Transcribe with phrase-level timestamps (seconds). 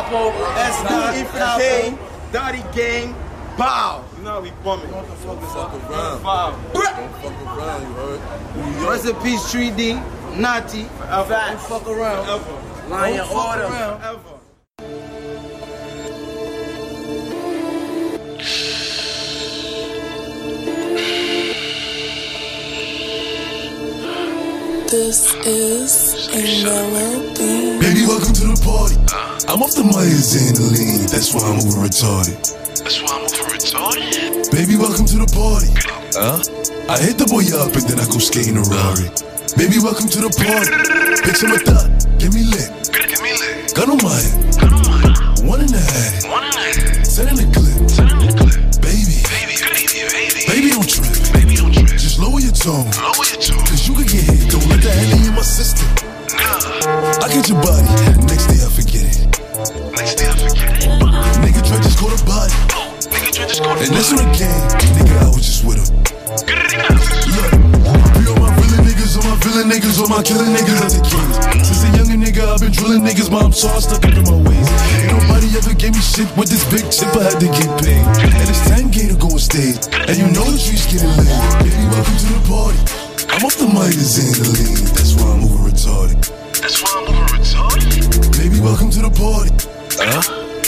[0.00, 0.82] Capo, S.
[0.88, 1.98] Dot Ethan King,
[2.32, 3.14] Dottie Gang,
[3.58, 4.02] Bow.
[4.16, 4.90] You know how we bumming.
[4.92, 5.90] What the fuck is up?
[5.90, 6.22] Around.
[6.22, 6.54] Five.
[7.20, 8.88] Fuck around, you heard?
[8.88, 10.38] Rest in peace, 3D.
[10.38, 10.84] Naughty.
[10.84, 11.58] Forever.
[11.58, 12.28] Fuck around.
[12.30, 12.88] Ever.
[12.88, 13.64] Lion Don't fuck order.
[13.64, 14.02] around.
[14.02, 15.40] Ever.
[24.90, 26.19] This is a melody.
[26.30, 28.94] Baby, welcome to the party.
[29.10, 29.50] Uh.
[29.50, 32.38] I'm off the Myers and the lean, that's why I'm over retarded.
[32.78, 34.46] That's why I'm over retarded.
[34.54, 35.74] Baby, welcome to the party.
[36.14, 36.38] Huh?
[36.86, 39.10] I hit the boy up and then I go skating a Rari.
[39.58, 40.70] Baby, welcome to the party.
[41.26, 41.90] Bitch, I'm a thot,
[42.22, 42.70] get me lit.
[42.94, 43.74] Give me lit.
[43.74, 45.42] Gun on my head, Gun on my head.
[45.42, 46.30] one in the head.
[46.30, 47.10] One in the head.
[47.10, 47.74] Send in the clip.
[47.90, 48.54] Turn the clip.
[48.78, 49.82] Baby, Baby, baby,
[50.14, 50.40] baby.
[50.46, 51.10] baby, don't trip.
[51.34, 51.90] Baby, don't trip.
[51.98, 52.86] Just lower your tone.
[53.02, 53.66] Lower your tone.
[53.66, 55.89] Cause you could get hit, don't let the henny in my system.
[57.18, 57.90] I get your body,
[58.30, 59.18] next day I forget it.
[59.98, 60.94] Next day I forget it.
[61.42, 62.54] Nigga, try just caught a body.
[62.70, 64.62] Oh, nigga, you just go to And that's on the game,
[64.94, 65.90] nigga, I was just with him.
[67.34, 67.50] Look,
[68.14, 71.02] be on my villain niggas, on my villain niggas, on my killing niggas, that's the
[71.02, 71.34] kings.
[71.66, 74.38] Since a younger nigga, I've been drilling niggas, mom saw I stuck up in my
[74.46, 74.70] ways.
[75.02, 78.06] Ain't nobody ever gave me shit with this big chip, I had to get paid.
[78.22, 81.34] And it's 10K to go on stage, and you know the streets getting laid.
[81.66, 82.78] Baby, welcome to the party.
[83.34, 86.39] I'm off the Midas and the lean, that's why I'm over retarded.
[86.60, 88.36] That's why I'm over retarded.
[88.38, 89.50] Baby, welcome to the party.
[89.96, 90.22] Huh?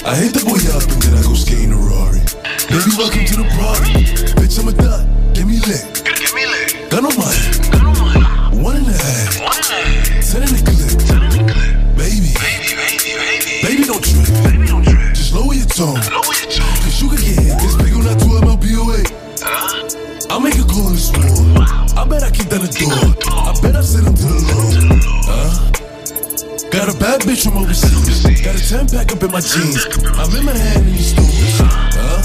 [0.09, 2.21] I hit the boy up and then I go skating a Rari.
[2.69, 3.93] Baby, welcome to the party.
[4.41, 5.05] Bitch, I'm a thot,
[5.37, 5.85] get me lit.
[6.05, 6.91] Give me lit.
[6.91, 8.63] Gun on my head, Gun on my head.
[8.63, 9.29] one in the head.
[9.45, 10.25] One in the head.
[10.25, 10.93] Send in the clip.
[11.07, 11.73] Turn the clip.
[11.97, 13.53] Baby, Baby, baby, baby.
[13.63, 14.27] baby, don't trip.
[14.49, 15.13] Baby, don't trip.
[15.15, 16.01] Just lower your tone.
[16.11, 16.77] Lower your tone.
[16.83, 17.55] Cause you could get hit.
[17.63, 19.01] This big on that 2 MLBOA.
[19.45, 20.33] Huh?
[20.33, 21.63] I'll make a call in this war.
[21.95, 22.97] I bet I kick down the door.
[23.37, 24.92] I bet I send him to the Lord.
[26.73, 28.25] Got a bad bitch from overseas.
[28.41, 29.85] Got a 10 pack up in my jeans.
[30.17, 31.61] I'm in my hand in the stores.
[31.93, 32.25] Huh?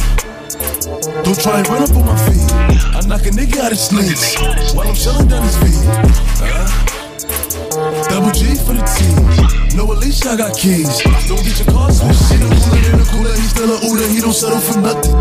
[1.27, 2.47] Don't try and run up on my feet.
[2.95, 4.39] I knock a nigga out his sleeves
[4.71, 5.83] while I'm shelling down his feet.
[6.39, 6.63] Huh?
[8.07, 9.19] Double G for the team.
[9.75, 11.03] No, at least I got keys.
[11.27, 12.31] Don't get your car switched.
[12.31, 13.35] He the cooler than the cooler.
[13.35, 14.07] He still a Uda.
[14.07, 15.11] He don't settle for nothing.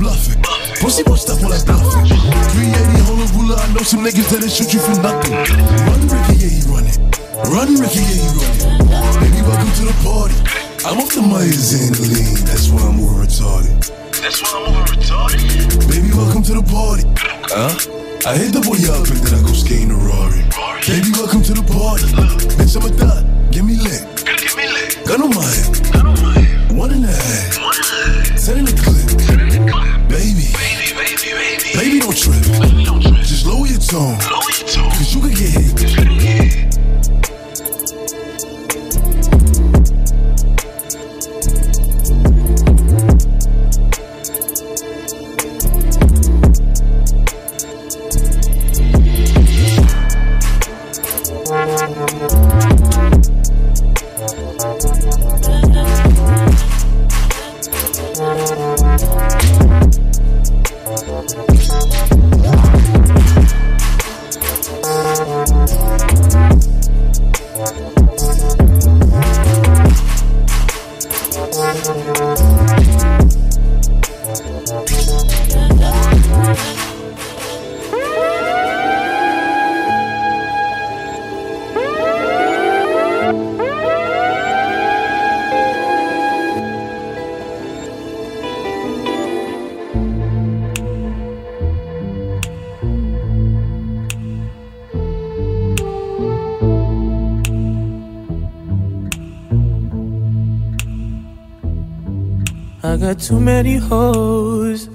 [0.00, 0.40] Bluffing.
[0.80, 2.08] Pussy won't stop while I bluffing.
[2.08, 3.60] 380 hold a ruler.
[3.60, 5.36] I know some niggas that'll shoot you for nothing.
[5.84, 7.19] Run, Ricky, yeah, he running.
[7.48, 8.88] Run, Ricky, yeah, he running.
[9.20, 10.36] Baby, welcome to the party.
[10.84, 12.36] I'm off the Myers and the lean.
[12.44, 13.72] That's why I'm over retarded.
[14.20, 15.40] That's why I'm over retarded.
[15.88, 17.04] Baby, welcome to the party.
[17.48, 17.72] Huh?
[18.28, 20.44] I hit the boy up and then I go skating a Rari.
[20.84, 22.06] Baby, welcome to the party.
[22.60, 23.24] Bitch, I'm a thot.
[23.50, 24.04] Give me lit.
[24.20, 25.00] Give me lit.
[25.08, 25.92] Gun on my head.
[25.92, 26.72] Gun on my head.
[26.76, 27.56] One in the head.
[27.56, 27.98] One in the
[28.28, 28.38] head.
[28.38, 29.06] Send in the clip.
[29.16, 29.96] The clip.
[30.12, 31.70] Baby, Baby, baby, baby.
[31.72, 32.42] baby, don't trip.
[32.60, 33.24] Baby, don't trip.
[33.24, 34.18] Just lower your tone.
[34.28, 34.49] Lower
[103.10, 104.86] Got too many hoes,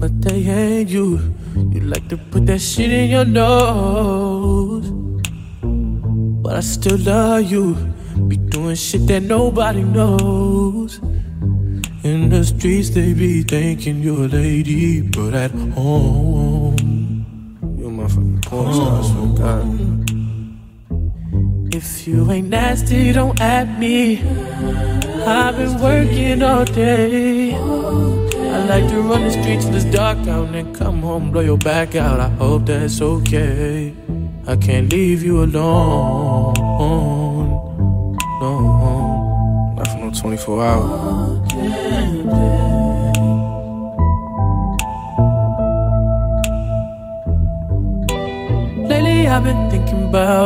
[0.00, 1.20] but they ain't you.
[1.70, 4.88] You like to put that shit in your nose,
[6.40, 7.74] but I still love you.
[8.26, 10.98] Be doing shit that nobody knows.
[12.04, 16.74] In the streets, they be thinking you're a lady, but at home,
[17.76, 19.02] you're my fucking porn star.
[19.02, 19.66] To God.
[21.74, 24.22] If you ain't nasty, don't at me.
[25.24, 27.54] I've been working all day.
[27.54, 31.42] I like to run the streets till it's dark out and then come home, blow
[31.42, 32.20] your back out.
[32.20, 33.94] I hope that's okay.
[34.46, 36.54] I can't leave you alone.
[38.40, 41.41] No, not for no 24 hours.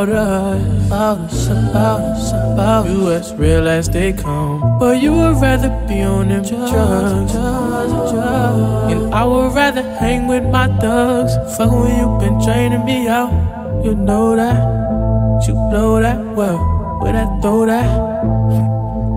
[0.09, 4.79] About us, about us, about us, about you as real as they come.
[4.79, 10.67] But you would rather be on them drugs, and I would rather hang with my
[10.79, 11.35] thugs.
[11.57, 13.31] Fuck when you been draining me out,
[13.83, 16.57] you know that, you know that well.
[17.01, 17.89] Where I throw that,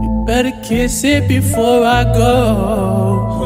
[0.03, 3.37] you better kiss it before I go.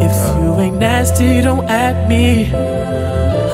[0.00, 2.50] If you ain't nasty, don't at me.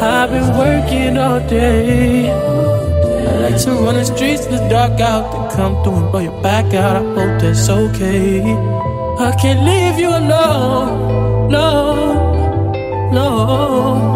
[0.01, 2.31] I've been working all day.
[2.31, 6.21] I like to run the streets in the dark out, then come through and blow
[6.21, 6.97] your back out.
[6.97, 8.43] I hope that's okay.
[9.19, 14.14] I can't leave you alone, no, no.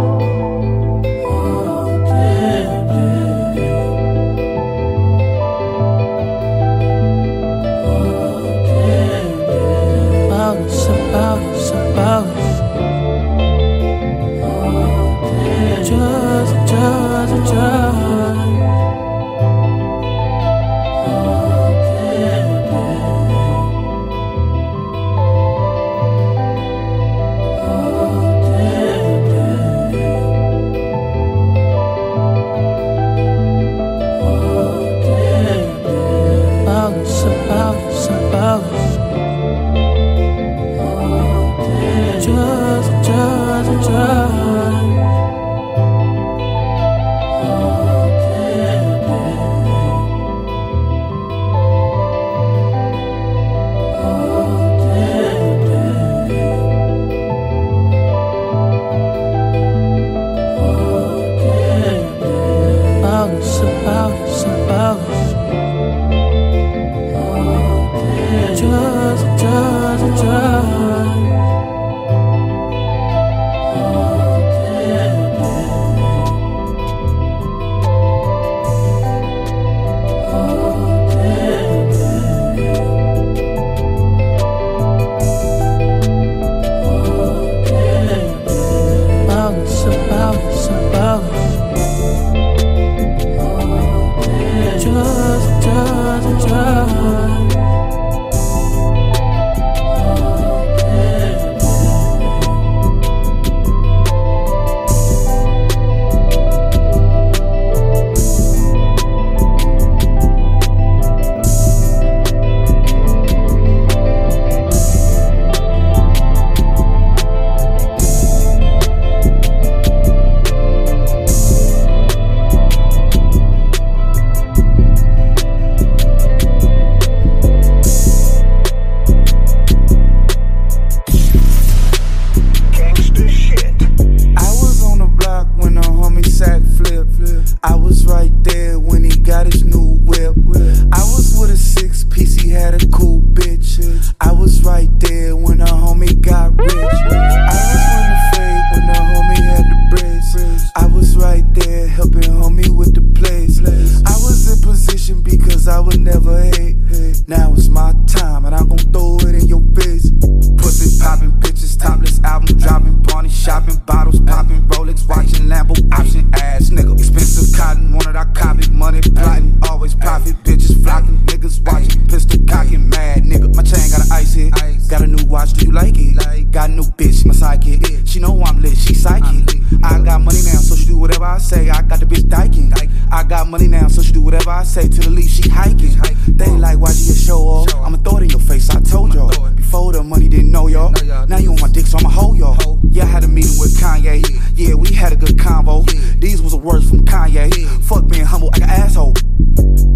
[183.18, 184.82] I got money now, so she do whatever I say.
[184.82, 185.90] To the leaf, she hiking.
[186.36, 187.74] They like, why'd you get show off?
[187.74, 189.50] I'ma throw it in your face, I told y'all.
[189.50, 190.92] Before the money didn't know y'all.
[191.26, 192.78] Now you on my dick, so I'ma hold y'all.
[192.92, 194.22] Yeah, I had a meeting with Kanye.
[194.54, 195.84] Yeah, we had a good convo.
[196.20, 197.50] These was the words from Kanye.
[197.82, 199.14] Fuck being humble like an asshole.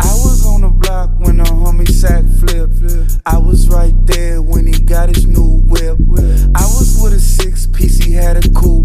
[0.00, 2.70] I was on the block when the homie sack flip.
[3.24, 5.96] I was right there when he got his new whip.
[6.56, 8.81] I was with a six piece, he had a cool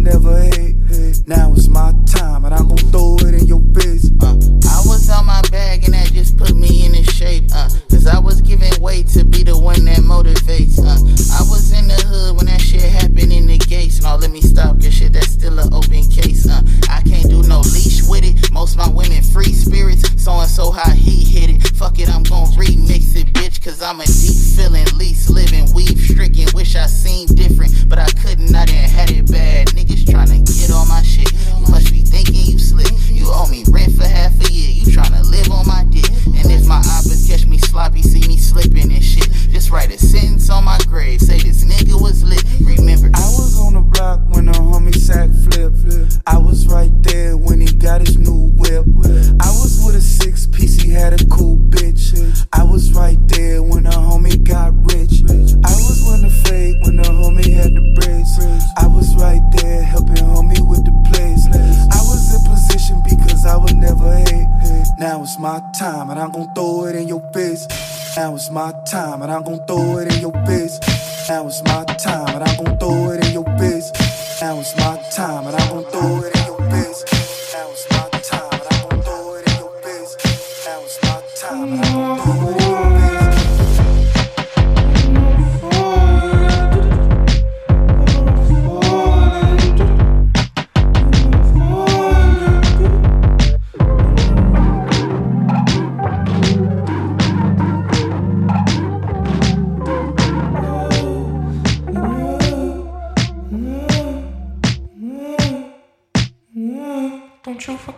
[0.00, 0.69] never hate.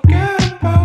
[0.02, 0.81] Forget about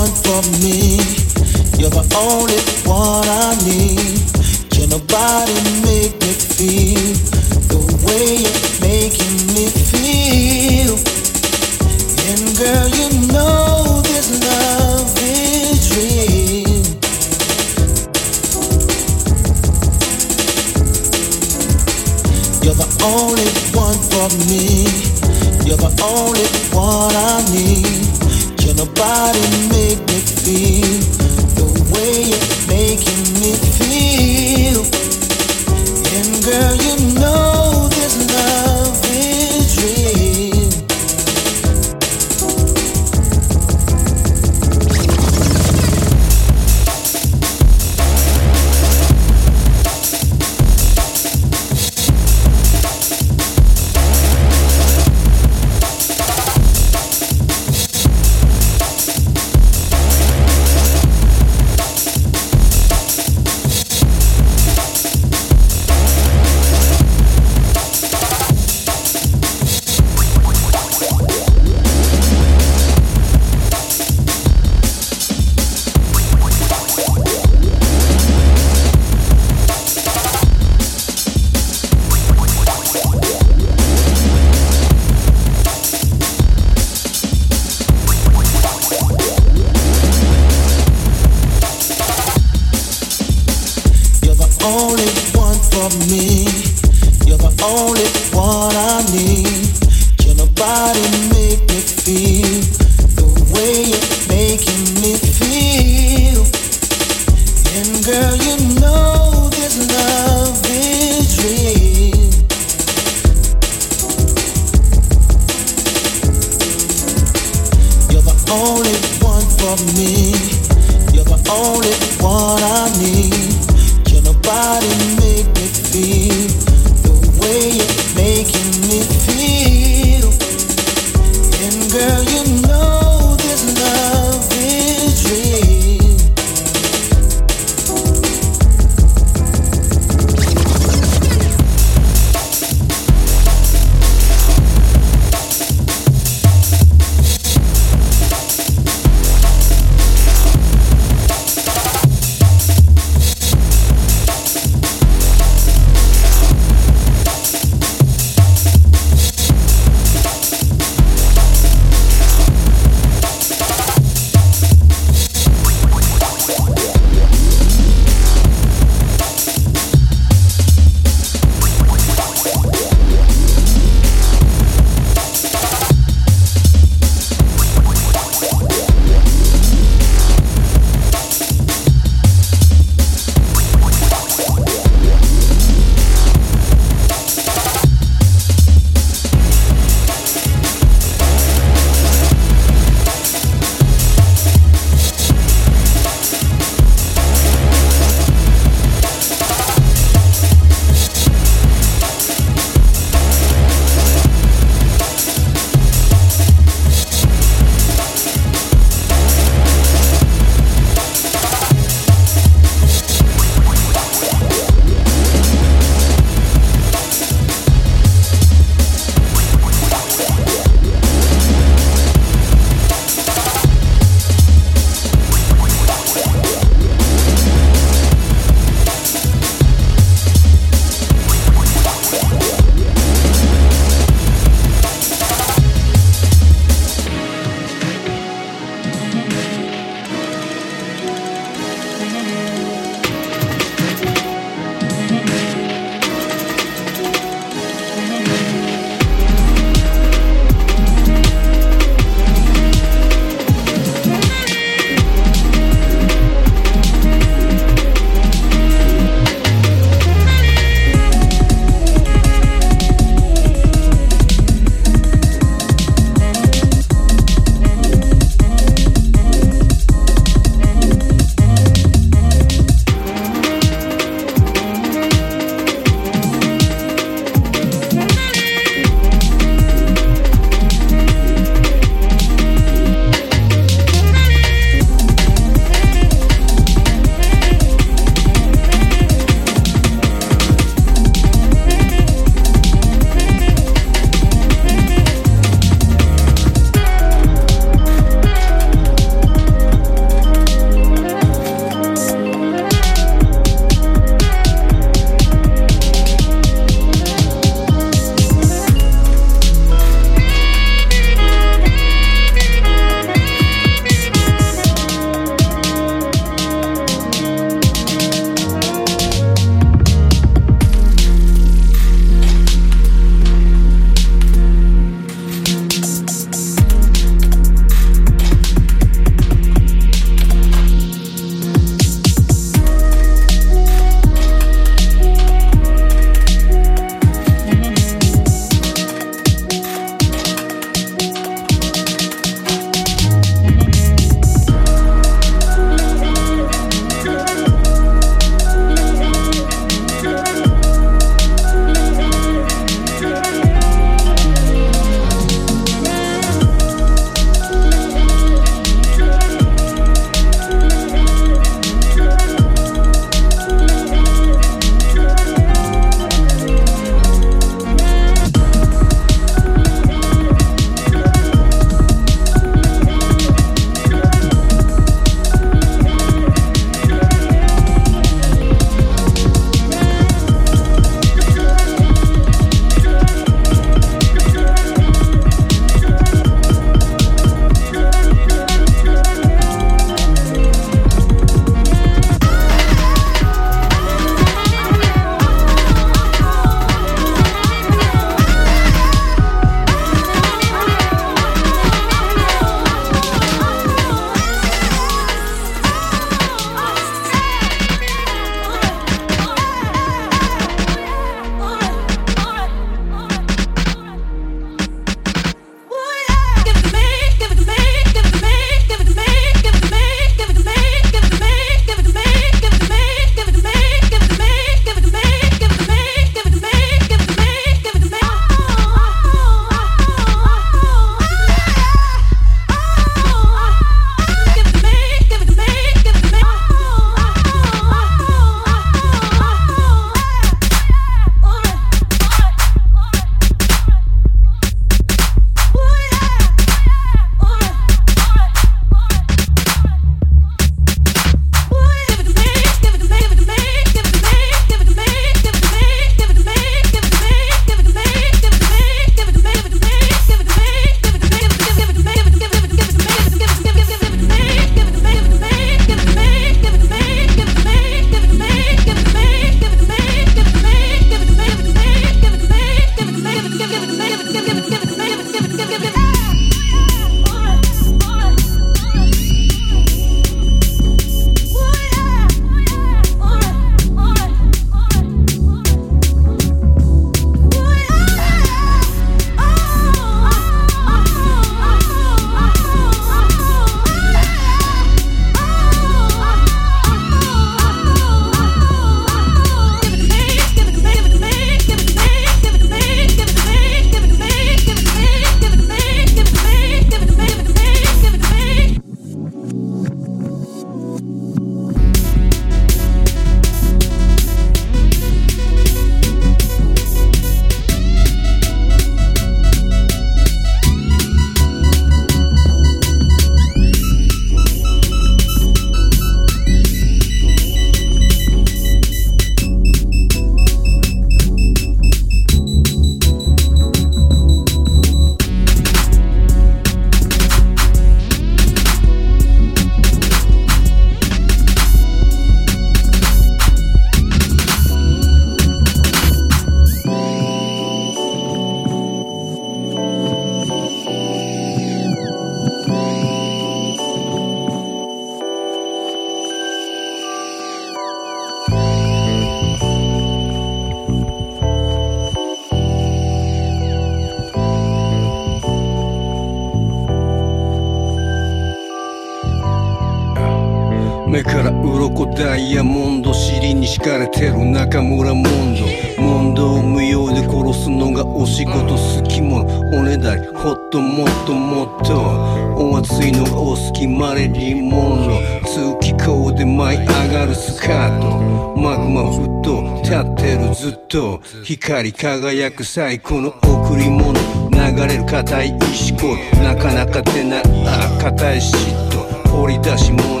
[591.62, 600.00] 光り輝く最高の贈り物流れる硬い石ころなかなか出ないあ硬い嫉妬掘り出し物。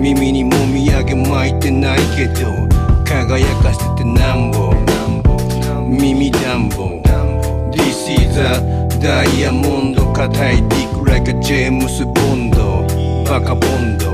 [0.00, 2.50] 耳にもみあげ巻いてないけど
[3.04, 4.74] 輝かせてなんぼ。
[5.86, 7.00] 耳暖房
[7.70, 12.84] This is a ダイヤモンド硬いディック like a ジェームス・ボンド
[13.30, 14.06] バカボンド、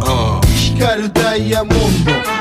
[0.00, 0.40] uh.
[0.46, 2.31] 光るダイヤモンド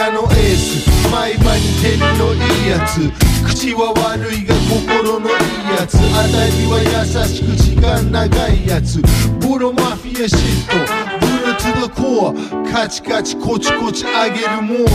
[0.00, 1.10] ダイヤのエース。
[1.12, 3.00] 毎晩に照りのいいやつ。
[3.46, 5.34] 口は悪いが心のいい
[5.78, 5.96] やつ。
[5.96, 9.02] あたりは優しく時間長いやつ。
[9.46, 10.38] ボロマフィアシッ
[10.70, 10.78] ト。
[11.20, 12.72] ブルートゥドコア。
[12.72, 14.88] カチカチコチコチ上げるもう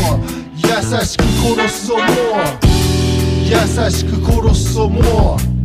[0.58, 2.06] 優しく殺すぞもう
[3.46, 3.56] 優
[3.92, 5.56] しく殺すぞもう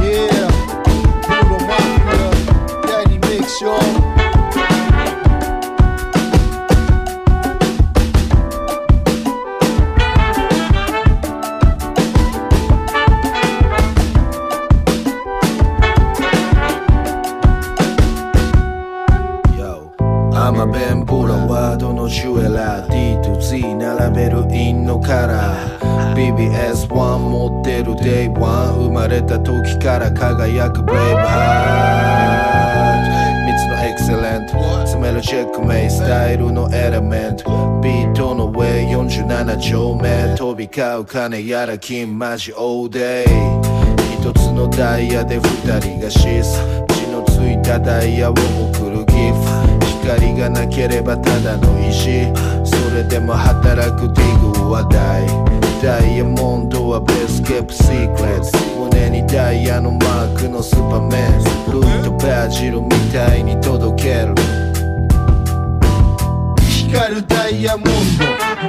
[0.00, 0.48] Yeah,
[1.26, 2.30] Bruno Mafia,
[2.86, 4.09] Daddy Mix, y'all.
[29.10, 33.10] れた時から輝くブレイブハー
[33.42, 33.50] ト。
[33.50, 34.52] 3つのエクセレント。
[34.86, 37.80] 詰めるチェックメイスタイルのエレメント。
[37.82, 40.36] ビートの上47丁目。
[40.36, 43.24] 飛び交う金やら金マジ all day
[44.20, 46.62] 一つのダイヤで二人がシス。
[46.88, 49.34] 血のついたダイヤを送るギフ。
[50.02, 52.32] 光がなければただの石
[52.64, 55.26] それでも働くディグは大。
[55.82, 61.40] ダイヤモンドはベースケープシークレット胸にダイヤのマークのスーパーメン。
[61.72, 64.34] ルイとバジルみたいに届ける。
[66.60, 67.90] 光るダイヤモンド。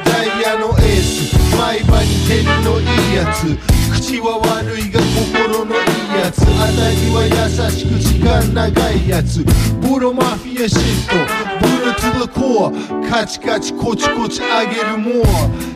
[0.05, 1.35] ダイヤのエース。
[1.57, 3.57] 毎晩に照りのいいやつ。
[3.91, 5.81] 口は悪いが心のいい
[6.23, 6.41] やつ。
[6.43, 9.43] あたりは優しく時間長いやつ。
[9.81, 11.15] ボロマフィアシット。
[11.59, 13.09] ブルートゥドコア。
[13.09, 15.23] カチカチコチコチ上げるもう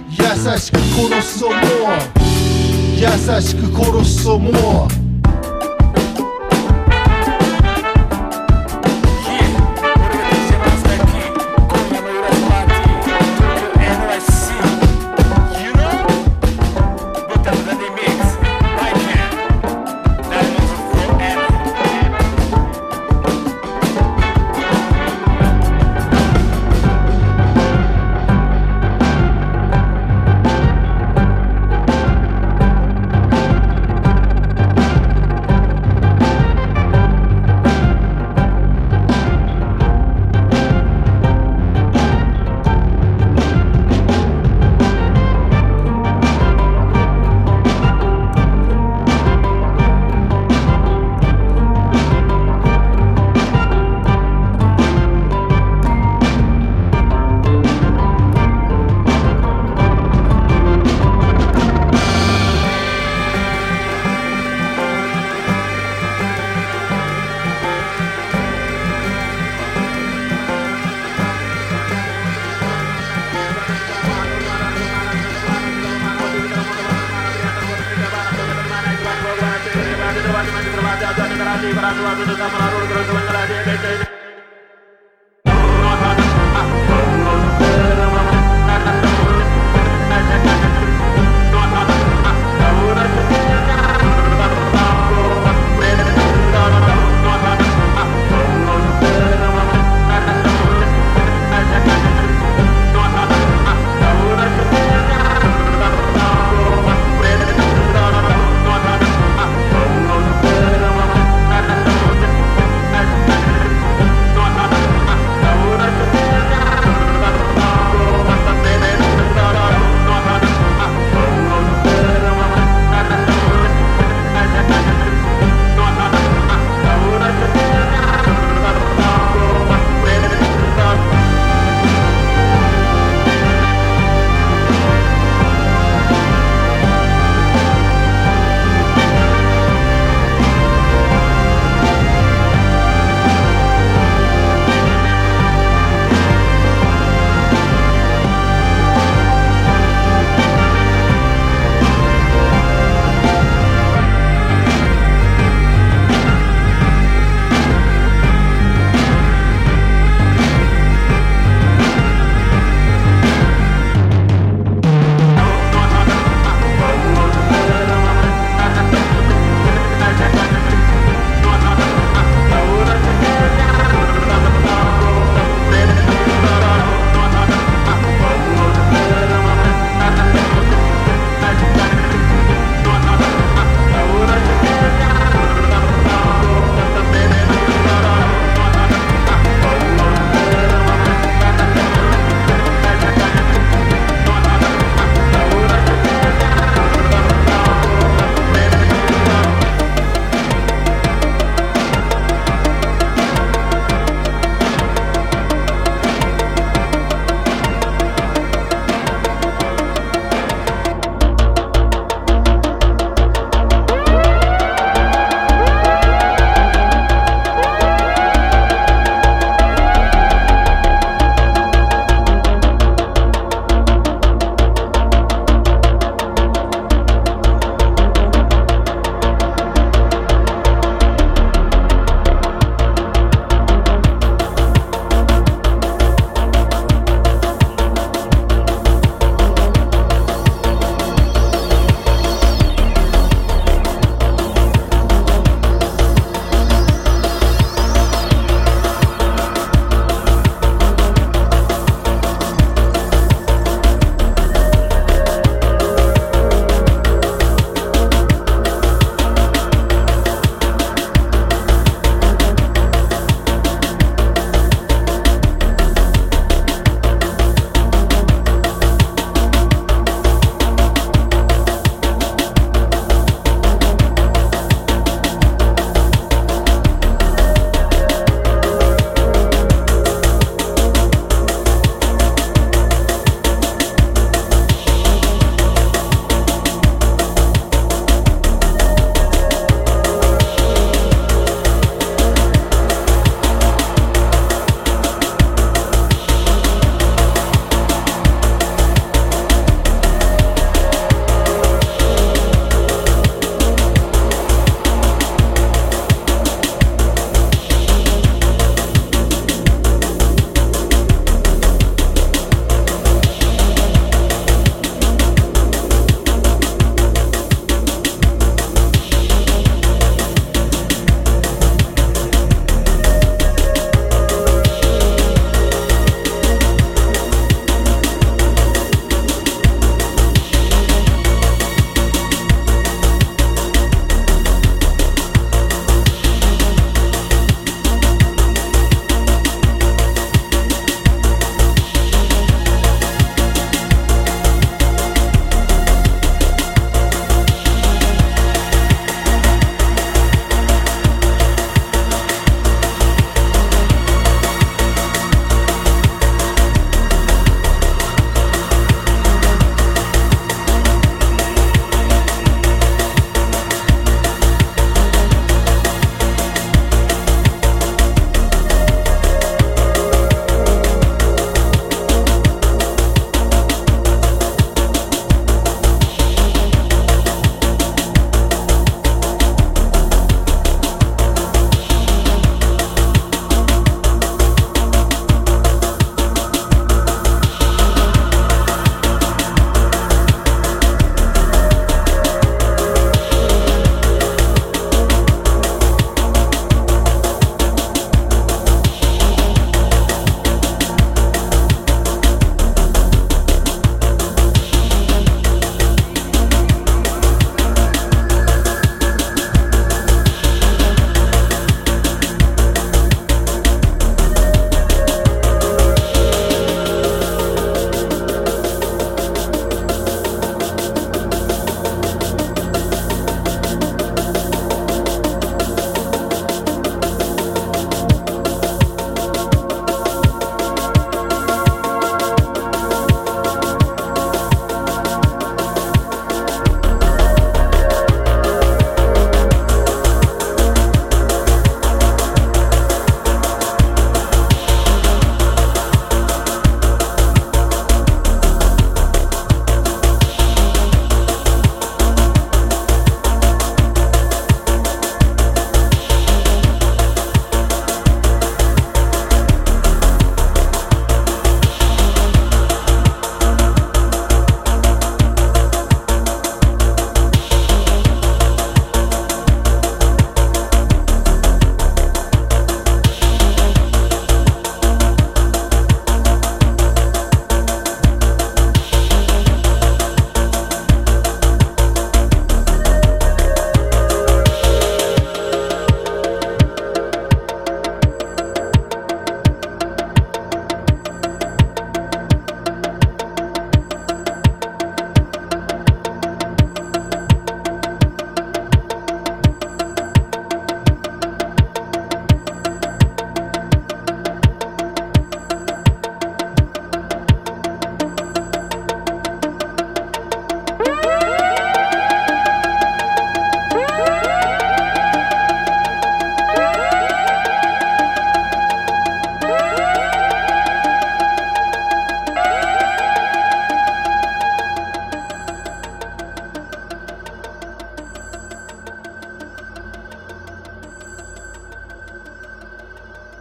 [0.09, 2.34] 優しく殺すぞもう
[2.97, 3.07] 優
[3.41, 5.04] しく殺すぞもう。